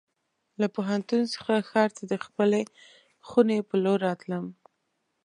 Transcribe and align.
له 0.59 0.67
پوهنتون 0.75 1.21
څخه 1.33 1.53
ښار 1.69 1.89
ته 1.97 2.03
د 2.11 2.13
خپلې 2.25 2.61
خونې 3.27 3.59
په 3.69 3.75
لور 3.83 3.97
راتلم. 4.07 4.45